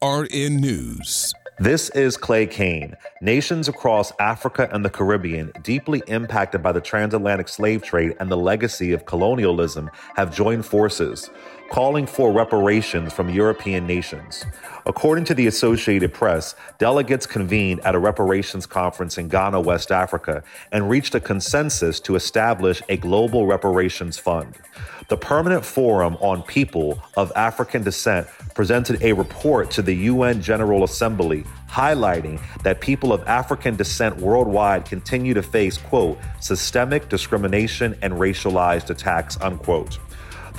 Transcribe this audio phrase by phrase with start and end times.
[0.00, 1.32] AURN News.
[1.58, 2.96] This is Clay Cane.
[3.20, 8.36] Nations across Africa and the Caribbean, deeply impacted by the transatlantic slave trade and the
[8.36, 11.30] legacy of colonialism, have joined forces,
[11.70, 14.44] calling for reparations from European nations.
[14.86, 20.42] According to the Associated Press, delegates convened at a reparations conference in Ghana, West Africa,
[20.72, 24.56] and reached a consensus to establish a global reparations fund.
[25.08, 30.82] The Permanent Forum on People of African Descent presented a report to the UN General
[30.82, 38.14] Assembly highlighting that people of African descent worldwide continue to face, quote, systemic discrimination and
[38.14, 39.98] racialized attacks, unquote.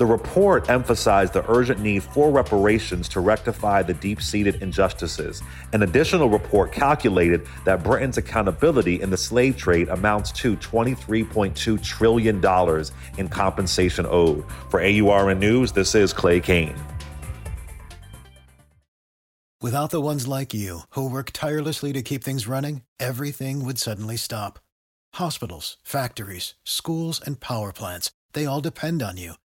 [0.01, 5.43] The report emphasized the urgent need for reparations to rectify the deep seated injustices.
[5.73, 12.43] An additional report calculated that Britain's accountability in the slave trade amounts to $23.2 trillion
[13.19, 14.43] in compensation owed.
[14.71, 16.73] For AURN News, this is Clay Cane.
[19.61, 24.17] Without the ones like you, who work tirelessly to keep things running, everything would suddenly
[24.17, 24.57] stop.
[25.13, 29.35] Hospitals, factories, schools, and power plants, they all depend on you.